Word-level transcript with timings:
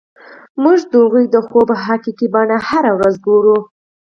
موږ 0.63 0.79
د 0.91 0.93
هغوی 1.03 1.25
د 1.33 1.35
خوب 1.47 1.67
حقیقي 1.85 2.27
بڼه 2.33 2.57
هره 2.69 2.91
ورځ 2.97 3.15
ګورو 3.27 3.57